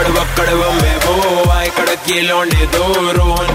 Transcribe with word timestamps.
कड़वा 0.00 0.22
कड़वा 0.36 0.70
में 0.72 0.96
वो 0.96 1.50
आए 1.50 1.68
कड़क 1.68 2.04
ये 2.10 2.20
लौंडे 2.22 2.66
दो 2.66 2.84
रोहन 3.12 3.48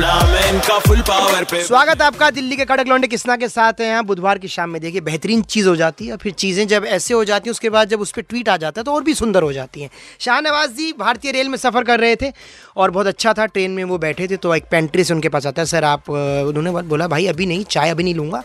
नाम 0.00 0.26
है 0.26 0.48
इनका 0.48 0.78
फुल 0.78 1.00
पावर 1.00 1.44
पे। 1.44 1.62
स्वागत 1.64 2.02
आपका 2.02 2.28
दिल्ली 2.30 2.56
के 2.56 2.64
कड़क 2.64 2.86
लौंडे 2.88 3.06
किसना 3.06 3.36
के 3.36 3.48
साथ 3.48 3.80
हैं। 3.80 4.04
बुधवार 4.06 4.38
की 4.38 4.48
शाम 4.48 4.70
में 4.70 4.80
देखिए, 4.82 5.00
बेहतरीन 5.00 5.42
चीज़ 5.44 5.68
हो 5.68 5.74
जाती 5.76 6.06
है। 6.06 6.12
और 6.12 6.18
फिर 6.18 6.32
चीज़ें 6.32 6.66
जब 6.68 6.84
ऐसे 6.86 7.14
हो 7.14 7.24
जाती 7.24 7.48
हैं, 7.48 7.50
उसके 7.50 7.70
बाद 7.70 7.88
जब 7.88 8.00
उस 8.00 8.12
पर 8.12 8.22
ट्वीट 8.22 8.48
आ 8.48 8.56
जाता 8.56 8.80
है 8.80 8.84
तो 8.84 8.92
और 8.92 9.02
भी 9.04 9.14
सुंदर 9.14 9.42
हो 9.42 9.52
जाती 9.52 9.82
हैं। 9.82 9.90
शाहनवाज 10.20 10.70
जी 10.70 10.92
भारतीय 10.98 11.32
रेल 11.32 11.48
में 11.48 11.56
सफ़र 11.58 11.84
कर 11.84 12.00
रहे 12.00 12.16
थे 12.16 12.32
और 12.76 12.90
बहुत 12.90 13.06
अच्छा 13.06 13.32
था, 13.32 13.46
ट्रेन 13.46 13.70
में 13.70 13.82
वो 13.84 13.98
बैठे 13.98 14.28
थे 14.28 14.36
तो 14.36 14.54
एक 14.54 14.68
पेंट्री 14.70 15.04
से 15.04 15.14
उनके 15.14 15.28
पास 15.28 15.46
आता 15.46 15.62
है। 15.62 15.66
सर, 15.66 15.84
आप 15.84 16.10
उन्होंने 16.10 16.70
बोला, 16.70 17.08
भाई, 17.08 17.26
अभी 17.26 17.46
नहीं, 17.46 17.64
चाय 17.66 17.90
अभी 17.90 18.04
नहीं 18.04 18.14
लूँगा। 18.14 18.42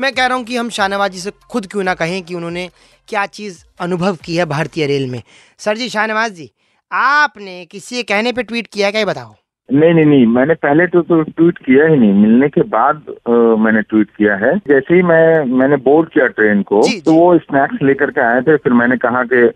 मैं 0.00 0.12
कह 0.12 0.26
रहा 0.26 0.36
हूँ 0.36 0.44
कि 0.44 0.56
हम 0.56 0.70
शाहनवाज 0.70 1.12
जी 1.12 1.20
से 1.20 1.32
खुद 1.50 1.66
क्यों 1.66 1.84
ना 1.84 1.94
कहें 1.94 2.22
कि 2.22 2.34
उन्होंने 2.34 2.68
क्या 3.08 3.26
चीज़ 3.28 3.64
अनुभव 3.80 4.18
की 4.24 4.36
है 4.36 4.44
भारतीय 4.46 4.86
रेल 4.86 5.06
में। 5.06 5.22
सर 5.58 5.76
जी, 5.76 5.88
शाहनवाज 5.88 6.32
जी 6.32 6.50
आपने 6.96 7.64
किसी 7.64 8.02
कहने 8.02 8.32
पे 8.32 8.42
ट्वीट 8.42 8.66
किया 8.66 8.90
क्या 8.90 9.04
बताओ? 9.04 9.34
नहीं 9.72 9.94
नहीं 9.94 10.04
नहीं 10.04 10.26
मैंने 10.26 10.54
पहले 10.54 10.86
तो, 10.86 11.02
तो 11.02 11.22
ट्वीट 11.22 11.58
किया 11.58 11.86
ही 11.86 11.96
नहीं। 11.96 12.12
मिलने 12.12 12.48
के 12.48 12.60
बाद 12.60 13.02
अ, 13.26 13.30
मैंने 13.30 13.82
ट्वीट 13.82 14.08
किया 14.18 14.36
है। 14.36 14.56
जैसे 14.56 14.94
ही 14.94 15.02
मैं 15.02 15.44
मैंने 15.44 15.76
बोर्ड 15.76 16.08
किया 16.08 16.26
ट्रेन 16.26 16.62
को 16.62 16.82
जी, 16.82 17.00
तो 17.00 17.10
जी। 17.10 17.18
वो 17.18 17.38
स्नैक्स 17.38 17.76
लेकर 17.82 18.10
के 18.10 18.20
आए 18.20 18.40
थे। 18.40 18.56
फिर 18.56 18.72
मैंने 18.72 18.96
कहा 18.96 19.24
कि 19.32 19.50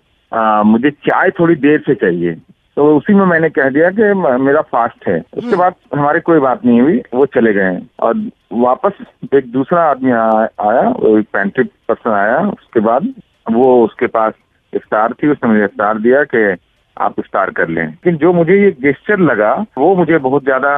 मुझे 0.69 0.91
चाय 0.91 1.31
थोड़ी 1.31 1.55
देर 1.55 1.81
से 1.87 1.95
चाहिए। 1.95 2.37
तो 2.77 2.97
उसी 2.97 3.15
में 3.15 3.27
मैंने 3.27 3.49
कह 3.49 3.69
दिया 3.69 3.91
कि 3.91 4.03
मेरा 4.43 4.61
फास्ट 4.61 5.09
है। 5.09 5.23
उसके 5.35 5.57
बाद 5.57 5.75
हमारी 5.95 6.21
कोई 6.21 6.39
बात 6.39 6.67
नहीं 6.67 6.81
हुई 6.81 7.03
वो 7.15 7.27
चले 7.27 7.53
गए। 7.53 7.83
और 8.01 8.31
वापस 8.53 8.93
एक 9.35 9.53
दूसरा 9.53 9.83
आदमी 9.83 10.11
आ- 10.11 10.47
आया 10.61 10.91
एक 11.19 11.27
पेंट्री 11.33 11.65
पर्सन 11.65 12.11
आया। 12.11 12.39
उसके 12.39 12.81
बाद 12.81 13.09
वो 13.51 13.85
उसके 13.85 14.07
पास 14.07 14.33
स्टार 14.75 15.13
थी 15.13 15.29
उसने 15.29 15.53
मुझे 15.53 15.67
स्टार 15.67 15.99
दिया 15.99 16.25
कि 16.25 16.57
आप 17.01 17.21
स्टार 17.21 17.51
कर 17.53 17.69
लें। 17.69 17.85
लेकिन 17.85 18.17
जो 18.19 18.33
मुझे 18.33 18.55
ये 18.55 18.71
गेस्चर 18.83 19.19
लगा 19.23 19.53
वो 19.79 19.95
मुझे 19.97 20.19
बहुत 20.21 20.45
ज़्यादा 20.45 20.77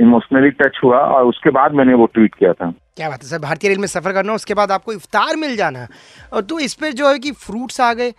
इमोशनली 0.00 0.50
टच 0.52 0.80
हुआ 0.84 0.98
और 0.98 1.26
उसके 1.26 1.50
बाद 1.52 1.74
मैंने 1.74 1.94
वो 1.94 2.06
ट्वीट 2.08 2.34
किया 2.34 2.52
था। 2.52 2.72
क्या 2.96 3.08
बात 3.08 3.22
है 3.22 3.28
सर। 3.28 3.38
भारतीय 3.40 3.70
रेल 3.70 3.78
में 3.78 3.86
सफ़र 3.88 4.12
करना 4.12 4.32
उसके 4.34 4.54
बाद 4.54 4.72
आपको 4.72 4.92
इफ्तार 4.92 5.36
मिल 5.36 5.56
जाना। 5.56 5.86
और 6.32 6.42
तो 6.42 6.58
इस 6.60 6.74
पे 6.74 6.92
जो 6.92 7.08
है 7.08 7.18
कि 7.18 7.32
फ्रूट्स 7.38 7.80
आ 7.80 7.92
गए 7.94 8.12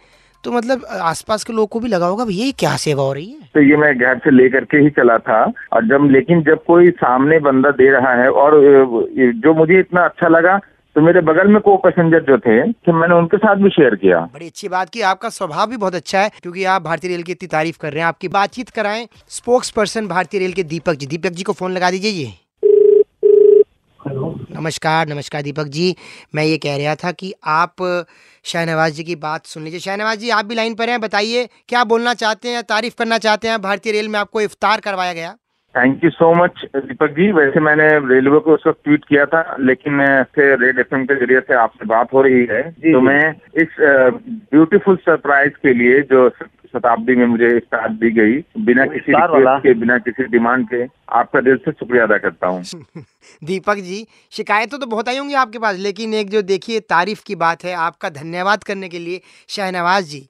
तो 0.43 0.51
मतलब 0.51 0.85
आसपास 1.03 1.43
के 1.43 1.53
लोगों 1.53 1.67
को 1.67 1.79
भी 1.79 1.87
लगा 1.89 2.05
होगा 2.05 2.25
ये 2.29 2.51
क्या 2.59 2.75
सेवा 2.77 3.03
हो 3.03 3.13
रही 3.13 3.25
है? 3.25 3.39
तो 3.53 3.61
ये 3.61 3.75
मैं 3.77 3.93
घर 3.97 4.17
से 4.17 4.31
लेकर 4.31 4.63
के 4.65 4.77
ही 4.77 4.89
चला 4.91 5.17
था। 5.19 5.41
और 5.73 5.85
जब 5.87 6.07
लेकिन 6.11 6.41
जब 6.43 6.63
कोई 6.67 6.89
सामने 6.97 7.39
बंदा 7.41 7.71
दे 7.73 7.89
रहा 7.91 8.13
है 8.21 8.29
और 8.43 8.59
जो 9.37 9.53
मुझे 9.53 9.79
इतना 9.79 10.05
अच्छा 10.05 10.27
लगा 10.29 10.59
तो 10.95 11.01
मेरे 11.01 11.21
बगल 11.21 11.47
में 11.47 11.59
को 11.61 11.75
पैसेंजर 11.77 12.23
जो 12.23 12.37
थे 12.37 12.55
तो 12.73 12.93
मैंने 12.93 13.15
उनके 13.15 13.37
साथ 13.37 13.55
भी 13.55 13.69
शेयर 13.69 13.95
किया। 13.95 14.19
बड़ी 14.33 14.47
अच्छी 14.47 14.67
बात 14.69 14.89
की 14.89 15.01
आपका 15.01 15.29
स्वभाव 15.29 15.69
भी 15.69 15.77
बहुत 15.77 15.95
अच्छा 15.95 16.19
है 16.19 16.31
क्योंकि 16.41 16.63
आप 16.65 16.81
भारतीय 16.81 17.09
रेल 17.11 17.23
की 17.23 17.31
इतनी 17.31 17.47
तारीफ़ 17.47 17.77
कर 17.81 17.91
रहे 17.93 18.01
हैं 18.01 18.07
आपकी 18.07 18.27
बातचीत 18.27 18.69
कराएँ। 18.69 19.07
स्पोक्स 19.29 19.69
पर्सन 19.69 20.07
भारतीय 20.07 20.39
रेल 20.39 20.53
के 20.53 20.63
दीपक 20.65 20.93
जी। 20.93 21.07
दीपक 21.07 21.29
जी 21.29 21.43
को 21.43 21.53
फ़ोन 21.53 21.71
लगा 21.71 21.91
दीजिए 21.91 22.11
ये। 22.11 22.33
नमस्कार 24.53 25.07
नमस्कार 25.07 25.41
दीपक 25.41 25.67
जी। 25.69 25.95
मैं 26.35 26.43
ये 26.43 26.57
कह 26.57 26.77
रहा 26.77 26.95
था 26.95 27.11
कि 27.11 27.33
आप 27.45 27.75
शाहनवाज 28.45 28.93
जी 28.93 29.03
की 29.03 29.15
बात 29.17 29.45
सुन 29.45 29.63
लीजिए। 29.63 29.79
शाहनवाज 29.79 30.17
जी 30.19 30.29
आप 30.29 30.45
भी 30.45 30.55
लाइन 30.55 30.75
पर 30.75 30.89
हैं 30.89 30.99
बताइए 31.01 31.47
क्या 31.69 31.83
बोलना 31.83 32.13
चाहते 32.15 32.49
हैं 32.49 32.63
तारीफ़ 32.63 32.95
करना 32.97 33.17
चाहते 33.17 33.47
हैं? 33.47 33.61
भारतीय 33.61 33.93
रेल 33.93 34.07
में 34.07 34.19
आपको 34.19 34.41
इफ्तार 34.41 34.79
करवाया 34.79 35.13
गया। 35.13 35.35
Thank 35.75 36.03
you 36.03 36.09
so 36.09 36.33
much 36.33 36.65
Deepak 36.75 37.11
ji 37.11 37.31
वैसे 37.31 37.59
मैंने 37.59 37.87
रेलवे 38.07 38.39
को 38.39 38.53
उस 38.53 38.63
वक्त 38.67 38.79
ट्वीट 38.83 39.05
किया 39.05 39.25
था 39.25 39.57
लेकिन 39.59 40.01
रेड 40.39 40.79
एफ़ 40.79 40.95
के 40.95 41.15
ज़रिए 41.15 41.39
से 41.39 41.53
आपसे 41.53 41.85
बात 41.85 42.13
हो 42.13 42.21
रही 42.21 42.45
है। 42.45 42.61
तो 42.71 43.01
मैं 43.01 43.33
इस 43.61 43.67
ब्यूटीफुल 44.53 44.95
सरप्राइज़ 44.95 45.53
के 45.63 45.73
लिए 45.73 46.01
जो 46.01 46.29
शताब्दी 46.73 47.15
में 47.15 47.25
मुझे 47.25 47.47
स्टार्ट 47.59 47.91
दी 47.91 48.11
गई 48.11 48.63
बिना 48.65 48.85
किसी 48.85 49.13
के 49.13 49.73
बिना 49.73 49.97
किसी 49.97 50.23
डिमांड 50.23 50.67
के 50.69 50.83
आपका 51.09 51.41
दिल 51.41 51.57
से 51.57 51.71
शुक्रिया 51.71 52.03
अदा 52.03 52.17
करता 52.17 52.47
हूँ। 52.47 52.63
दीपक 53.43 53.77
जी 53.77 54.05
शिकायतें 54.31 54.79
तो 54.79 54.85
बहुत 54.85 55.09
आई 55.09 55.17
होंगी 55.17 55.33
आपके 55.33 55.59
पास 55.59 55.77
लेकिन 55.77 56.13
एक 56.13 56.29
जो 56.29 56.41
देखिए 56.41 56.79
तारीफ़ 56.79 57.23
की 57.27 57.35
बात 57.35 57.63
है 57.63 57.73
आपका 57.73 58.09
धन्यवाद 58.09 58.63
करने 58.63 58.89
के 58.89 58.99
लिए 58.99 59.21
शाहनवाज 59.49 60.03
जी 60.03 60.27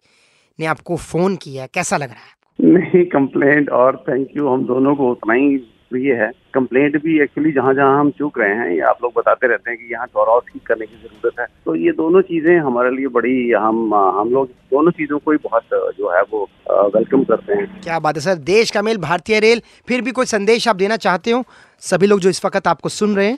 ने 0.60 0.66
आपको 0.66 0.98
फ़ोन 0.98 1.36
किया 1.36 1.66
कैसा 1.74 1.98
लग 1.98 2.10
रहा 2.10 2.26
है? 2.26 2.41
नहीं 2.60 3.04
कंप्लेंट 3.10 3.70
और 3.72 3.96
थैंक 4.10 4.28
यू 4.38 4.48
हम 4.48 4.66
दोनों 4.66 4.96
को 4.96 5.12
उतना 5.12 5.34
ही 5.34 5.48
ये 5.96 6.14
है। 6.16 6.30
कंप्लेंट 6.54 6.96
भी 7.04 7.20
एक्चुअली 7.22 7.52
जहाँ 7.52 7.74
जहाँ 7.74 8.00
हम 8.00 8.10
चूक 8.10 8.38
रहे 8.40 8.54
हैं 8.56 8.82
आप 8.90 8.98
लोग 9.04 9.14
बताते 9.16 9.48
रहते 9.48 9.72
हैं 9.72 9.80
कि 9.80 9.92
यहाँ 9.94 10.06
गौरव 10.16 10.40
ठीक 10.48 10.66
करने 10.68 10.86
की 10.86 10.96
ज़रूरत 10.98 11.40
है। 11.40 11.46
तो 11.66 11.76
ये 11.76 11.92
दोनों 11.92 12.22
चीज़ें 12.22 12.58
हमारे 12.60 12.92
लिए 12.92 13.08
बड़ी, 13.08 13.52
हम 13.52 13.94
हम 13.94 14.30
लोग 14.30 14.48
दोनों 14.72 14.92
चीज़ों 14.92 15.20
को 15.20 15.32
ही 15.32 15.38
बहुत, 15.44 15.64
जो 15.98 16.16
है 16.16 16.22
वो 16.32 16.48
वेलकम 16.96 17.24
करते 17.24 17.54
हैं। 17.54 17.82
क्या 17.82 18.00
बात 18.00 18.16
है 18.16 18.22
सर? 18.22 18.36
देश 18.36 18.72
का 18.72 18.82
मेल 18.82 18.98
भारतीय 19.00 19.40
रेल, 19.40 19.62
फिर 19.88 20.02
भी 20.02 20.12
कोई 20.12 20.26
संदेश 20.28 20.68
आप 20.68 20.76
देना 20.76 20.98
चाहते 20.98 21.32
हो? 21.32 21.44
सभी 21.84 22.08
लोग 22.08 22.20
जो 22.20 22.30
इस 22.30 22.44
वक्त 22.46 22.68
आपको 22.68 22.90
सुन 22.92 23.16
रहे 23.16 23.28
हैं 23.28 23.38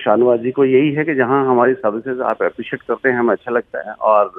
शाहनवाज 0.00 0.50
को 0.56 0.64
यही 0.64 0.90
है 0.92 1.04
कि 1.04 1.14
जहाँ 1.14 1.44
हमारी 1.46 1.74
सर्विसेज़ 1.74 2.20
आप 2.22 2.42
अप्रिशिएट 2.42 2.82
करते 2.82 3.08
हैं, 3.08 3.18
हमें 3.18 3.32
अच्छा 3.32 3.50
लगता 3.50 3.88
है 3.88 3.94
और 3.94 4.32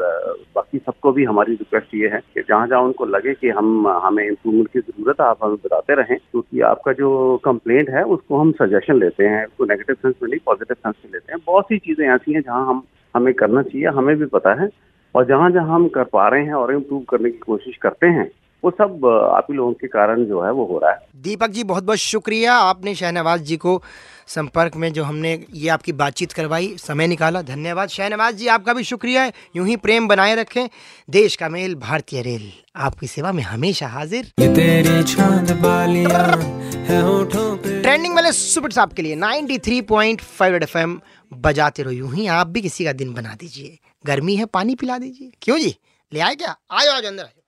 बाकी 0.56 0.78
सबको 0.78 1.12
भी 1.12 1.24
हमारी 1.24 1.52
रिक्वेस्ट 1.52 1.96
ये 1.96 2.08
है 2.08 2.20
कि 2.34 2.42
जहाँ 2.42 2.68
जहाँ 2.68 2.82
उनको 2.82 3.06
लगे 3.06 3.34
कि 3.34 3.50
हम, 3.50 3.88
हमें 3.88 4.24
इम्प्रूवमेंट 4.28 4.68
की 4.68 4.80
ज़रूरत 4.80 5.22
है, 5.22 5.28
आप 5.28 5.38
हमें 5.44 5.56
बताते 5.56 5.96
रहें, 5.96 6.18
क्योंकि 6.18 6.62
आपका 6.62 6.94
जो 6.94 7.38
कंप्लेंट 7.46 7.90
है, 7.90 8.04
उसको 8.04 8.38
हम 8.38 8.52
सजेशन 8.52 9.00
लेते 9.00 9.24
हैं, 9.24 9.46
उसको 9.46 9.66
नेगेटिव 9.66 9.96
सेंस 9.96 10.16
में 10.24 10.30
नहीं 10.30 10.40
पॉजिटिव 10.46 10.76
सेंस 10.76 10.96
में 11.06 11.12
लेते 11.14 11.34
हैं। 11.34 11.42
बहुत 11.48 11.66
सी 11.66 11.78
चीज़ें 11.78 12.08
ऐसी 12.08 12.34
हैं 12.34 12.42
जहाँ 12.42 12.66
हम, 12.68 12.84
हमें 13.16 13.34
करना 13.34 13.62
चाहिए, 13.62 13.88
हमें 13.88 14.16
भी 14.18 14.26
पता 14.26 14.54
है 14.62 14.70
और 15.16 15.26
जहाँ 15.26 15.50
जहाँ 15.52 15.76
हम 15.76 15.88
कर 15.88 16.04
पा 16.04 16.28
रहे 16.28 16.44
हैं 16.46 16.54
और 16.54 16.74
इम्प्रूव 16.74 17.02
करने 17.10 17.30
की 17.32 17.38
कोशिश 17.38 17.78
करते 17.78 18.08
हैं 18.08 18.30
वो 18.64 18.72
सब 18.72 19.06
आप 19.36 19.48
ही 19.50 19.56
लोगों 19.56 19.74
के 19.74 19.88
कारण 19.88 20.24
जो 20.26 20.42
है 20.42 20.52
वो 20.52 20.66
हो 20.66 20.78
रहा 20.80 20.92
है। 20.92 21.00
दीपक 21.16 21.50
जी 21.50 21.64
बहुत 21.64 21.84
बहुत 21.84 21.98
शुक्रिया 21.98 22.56
आपने 22.56 22.94
शहनवाज 22.96 23.42
जी 23.42 23.58
को 23.58 23.82
संपर्क 24.28 24.76
में 24.76 24.92
जो 24.94 25.04
हमने 25.04 25.34
ये 25.54 25.70
आपकी 25.70 25.92
बातचीत 25.92 26.32
करवाई 26.32 26.68
समय 26.78 27.08
निकाला 27.08 27.42
धन्यवाद। 27.42 27.90
शहनवाज 27.90 28.36
जी 28.36 28.48
आपका 28.48 28.74
भी 28.74 28.84
शुक्रिया 28.84 29.24
है 29.24 29.34
यूँ 29.56 29.68
ही 29.68 29.76
प्रेम 29.78 30.08
बनाए 30.08 30.36
रखें। 30.36 30.68
देश 31.10 31.36
का 31.36 31.50
मेल 31.50 31.76
भारतीय 31.76 32.22
रेल 32.22 32.52
आपकी 32.76 33.08
सेवा 33.08 33.32
में 33.32 33.44
हमेशा 33.44 33.88
हाजिर। 33.88 34.32
ये 34.40 34.54
तेरी 34.56 35.04
चाँद 35.04 35.52
बालियाँ 35.62 36.26
है 36.86 37.02
होठों 37.02 37.56
पे। 37.58 37.82
ट्रेंडिंग 37.82 38.16
वाले 38.16 38.32
सुपर 38.32 38.72
साहब 38.72 38.94
के 38.94 39.02
लिए 39.02 39.16
93.5 39.16 40.52
रेड 40.52 40.64
एफएम 40.64 41.00
बजाते 41.32 41.84
रहो 41.84 41.92
यूँ 41.92 42.14
ही 42.14 42.28
आप 42.28 42.48
भी 42.48 42.62
किसी 42.62 42.86
का 42.86 42.94
दिन 42.94 43.14
बना 43.14 43.36
दीजिए। 43.40 43.78
गर्मी 44.06 44.36
है 44.36 44.46
पानी 44.46 44.76
पिला 44.76 44.98
दीजिए। 44.98 45.32
क्यों 45.42 45.60
जी? 45.60 45.76
ले 46.12 46.20
आए 46.20 46.36
क्या? 46.36 46.56
आयो 46.72 46.92
आज 46.92 47.06
अंदर 47.06 47.24
आयो। 47.24 47.41